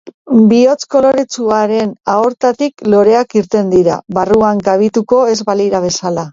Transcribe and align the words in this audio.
Bihotz 0.51 0.87
koloretsuaren 0.95 1.91
aortatik 2.15 2.83
loreak 2.95 3.37
irten 3.43 3.71
dira, 3.77 4.01
barruan 4.19 4.67
kabituko 4.73 5.23
ez 5.37 5.41
balira 5.55 5.87
bezala. 5.89 6.29